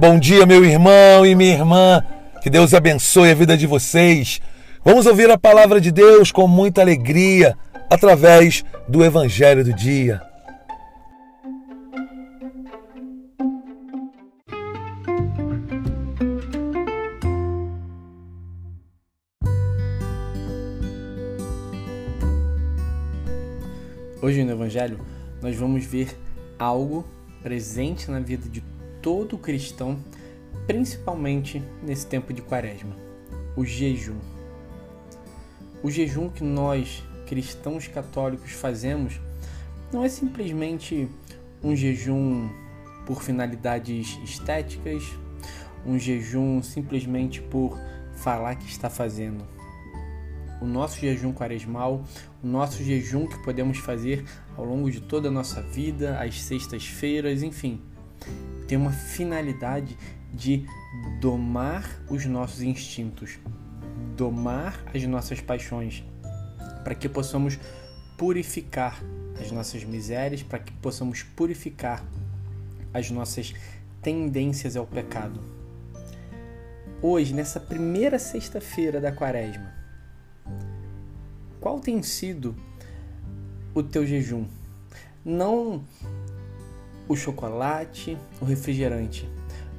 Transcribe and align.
Bom 0.00 0.18
dia, 0.18 0.46
meu 0.46 0.64
irmão 0.64 1.26
e 1.26 1.34
minha 1.34 1.52
irmã. 1.52 2.02
Que 2.40 2.48
Deus 2.48 2.72
abençoe 2.72 3.32
a 3.32 3.34
vida 3.34 3.54
de 3.54 3.66
vocês. 3.66 4.40
Vamos 4.82 5.04
ouvir 5.04 5.30
a 5.30 5.36
palavra 5.36 5.78
de 5.78 5.92
Deus 5.92 6.32
com 6.32 6.48
muita 6.48 6.80
alegria 6.80 7.54
através 7.90 8.64
do 8.88 9.04
Evangelho 9.04 9.62
do 9.62 9.74
Dia. 9.74 10.22
Hoje 24.22 24.42
no 24.44 24.52
Evangelho 24.52 24.98
nós 25.42 25.54
vamos 25.56 25.84
ver 25.84 26.18
algo 26.58 27.06
presente 27.42 28.10
na 28.10 28.18
vida 28.20 28.48
de 28.48 28.62
todo 29.02 29.38
cristão, 29.38 29.98
principalmente 30.66 31.62
nesse 31.82 32.06
tempo 32.06 32.32
de 32.32 32.42
quaresma: 32.42 32.96
o 33.56 33.64
jejum. 33.64 34.18
O 35.82 35.90
jejum 35.90 36.28
que 36.28 36.44
nós, 36.44 37.02
cristãos 37.26 37.88
católicos, 37.88 38.52
fazemos 38.52 39.20
não 39.92 40.04
é 40.04 40.08
simplesmente 40.08 41.08
um 41.62 41.74
jejum 41.74 42.48
por 43.06 43.22
finalidades 43.22 44.18
estéticas, 44.22 45.02
um 45.84 45.98
jejum 45.98 46.62
simplesmente 46.62 47.40
por 47.40 47.78
falar 48.14 48.54
que 48.56 48.68
está 48.68 48.88
fazendo. 48.88 49.44
O 50.60 50.66
nosso 50.66 51.00
jejum 51.00 51.32
quaresmal, 51.32 52.04
o 52.42 52.46
nosso 52.46 52.84
jejum 52.84 53.26
que 53.26 53.42
podemos 53.42 53.78
fazer 53.78 54.24
ao 54.56 54.64
longo 54.64 54.90
de 54.90 55.00
toda 55.00 55.28
a 55.28 55.30
nossa 55.30 55.62
vida, 55.62 56.20
às 56.20 56.42
sextas-feiras, 56.42 57.42
enfim, 57.42 57.80
tem 58.70 58.78
uma 58.78 58.92
finalidade 58.92 59.98
de 60.32 60.64
domar 61.20 62.00
os 62.08 62.24
nossos 62.24 62.62
instintos, 62.62 63.36
domar 64.16 64.80
as 64.94 65.02
nossas 65.06 65.40
paixões, 65.40 66.04
para 66.84 66.94
que 66.94 67.08
possamos 67.08 67.58
purificar 68.16 69.02
as 69.40 69.50
nossas 69.50 69.82
misérias, 69.82 70.44
para 70.44 70.60
que 70.60 70.70
possamos 70.74 71.24
purificar 71.24 72.04
as 72.94 73.10
nossas 73.10 73.52
tendências 74.00 74.76
ao 74.76 74.86
pecado. 74.86 75.40
Hoje, 77.02 77.34
nessa 77.34 77.58
primeira 77.58 78.20
sexta-feira 78.20 79.00
da 79.00 79.10
quaresma, 79.10 79.74
qual 81.60 81.80
tem 81.80 82.00
sido 82.04 82.54
o 83.74 83.82
teu 83.82 84.06
jejum? 84.06 84.46
Não 85.24 85.84
o 87.10 87.16
chocolate, 87.16 88.16
o 88.40 88.44
refrigerante, 88.44 89.28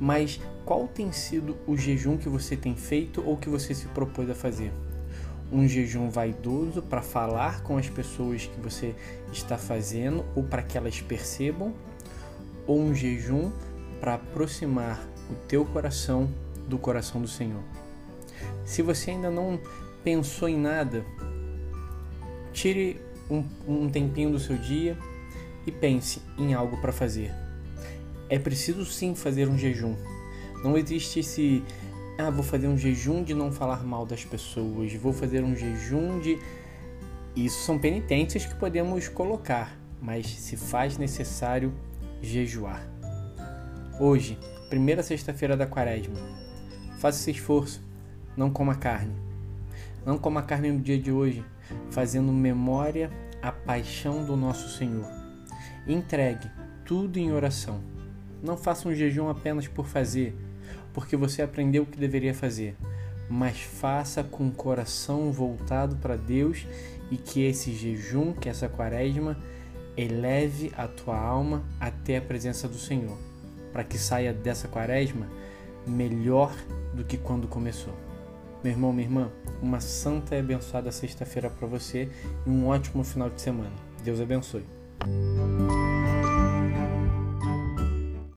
mas 0.00 0.40
qual 0.64 0.88
tem 0.88 1.12
sido 1.12 1.56
o 1.64 1.76
jejum 1.76 2.16
que 2.16 2.28
você 2.28 2.56
tem 2.56 2.74
feito 2.74 3.22
ou 3.24 3.36
que 3.36 3.48
você 3.48 3.72
se 3.72 3.86
propôs 3.86 4.28
a 4.28 4.34
fazer? 4.34 4.72
Um 5.52 5.68
jejum 5.68 6.10
vaidoso 6.10 6.82
para 6.82 7.00
falar 7.00 7.62
com 7.62 7.78
as 7.78 7.88
pessoas 7.88 8.46
que 8.46 8.60
você 8.60 8.96
está 9.32 9.56
fazendo 9.56 10.24
ou 10.34 10.42
para 10.42 10.60
que 10.60 10.76
elas 10.76 11.00
percebam? 11.00 11.72
Ou 12.66 12.80
um 12.80 12.92
jejum 12.92 13.52
para 14.00 14.14
aproximar 14.14 15.00
o 15.30 15.34
teu 15.46 15.64
coração 15.64 16.28
do 16.66 16.78
coração 16.78 17.22
do 17.22 17.28
Senhor? 17.28 17.62
Se 18.64 18.82
você 18.82 19.12
ainda 19.12 19.30
não 19.30 19.60
pensou 20.02 20.48
em 20.48 20.58
nada, 20.58 21.04
tire 22.52 23.00
um, 23.30 23.44
um 23.68 23.88
tempinho 23.88 24.32
do 24.32 24.38
seu 24.40 24.58
dia 24.58 24.98
e 25.70 25.72
pense 25.72 26.20
em 26.36 26.52
algo 26.52 26.76
para 26.78 26.92
fazer. 26.92 27.32
É 28.28 28.38
preciso 28.38 28.84
sim 28.84 29.14
fazer 29.14 29.48
um 29.48 29.56
jejum. 29.56 29.94
Não 30.64 30.76
existe 30.76 31.20
esse 31.20 31.62
ah, 32.18 32.28
vou 32.28 32.42
fazer 32.42 32.68
um 32.68 32.76
jejum 32.76 33.22
de 33.22 33.32
não 33.32 33.50
falar 33.50 33.82
mal 33.82 34.04
das 34.04 34.24
pessoas, 34.24 34.92
vou 34.94 35.12
fazer 35.12 35.42
um 35.42 35.56
jejum 35.56 36.20
de 36.20 36.38
isso 37.34 37.64
são 37.64 37.78
penitências 37.78 38.44
que 38.44 38.54
podemos 38.56 39.08
colocar, 39.08 39.74
mas 40.02 40.26
se 40.26 40.56
faz 40.56 40.98
necessário 40.98 41.72
jejuar. 42.20 42.86
Hoje, 43.98 44.38
primeira 44.68 45.02
sexta-feira 45.02 45.56
da 45.56 45.66
quaresma, 45.66 46.16
faça 46.98 47.20
esse 47.20 47.30
esforço, 47.30 47.82
não 48.36 48.50
coma 48.50 48.74
carne. 48.74 49.14
Não 50.04 50.18
coma 50.18 50.42
carne 50.42 50.72
no 50.72 50.80
dia 50.80 50.98
de 50.98 51.12
hoje, 51.12 51.44
fazendo 51.90 52.32
memória 52.32 53.10
à 53.40 53.52
paixão 53.52 54.24
do 54.24 54.36
nosso 54.36 54.76
Senhor 54.76 55.19
Entregue 55.86 56.50
tudo 56.84 57.18
em 57.18 57.32
oração. 57.32 57.80
Não 58.42 58.56
faça 58.56 58.88
um 58.88 58.94
jejum 58.94 59.28
apenas 59.28 59.68
por 59.68 59.86
fazer, 59.86 60.36
porque 60.92 61.16
você 61.16 61.42
aprendeu 61.42 61.82
o 61.82 61.86
que 61.86 61.98
deveria 61.98 62.34
fazer, 62.34 62.76
mas 63.28 63.60
faça 63.60 64.24
com 64.24 64.48
o 64.48 64.52
coração 64.52 65.30
voltado 65.30 65.96
para 65.96 66.16
Deus 66.16 66.66
e 67.10 67.16
que 67.16 67.42
esse 67.42 67.72
jejum, 67.72 68.32
que 68.32 68.48
essa 68.48 68.68
quaresma, 68.68 69.36
eleve 69.96 70.72
a 70.76 70.88
tua 70.88 71.18
alma 71.18 71.62
até 71.78 72.16
a 72.16 72.22
presença 72.22 72.66
do 72.66 72.78
Senhor, 72.78 73.18
para 73.72 73.84
que 73.84 73.98
saia 73.98 74.32
dessa 74.32 74.68
quaresma 74.68 75.28
melhor 75.86 76.54
do 76.94 77.04
que 77.04 77.16
quando 77.16 77.48
começou. 77.48 77.94
Meu 78.62 78.72
irmão, 78.72 78.92
minha 78.92 79.06
irmã, 79.06 79.30
uma 79.62 79.80
santa 79.80 80.36
e 80.36 80.40
abençoada 80.40 80.92
sexta-feira 80.92 81.48
para 81.48 81.66
você 81.66 82.08
e 82.46 82.50
um 82.50 82.66
ótimo 82.68 83.02
final 83.02 83.30
de 83.30 83.40
semana. 83.40 83.72
Deus 84.04 84.20
abençoe. 84.20 84.79
Thank 85.02 85.70
you. 85.70 85.79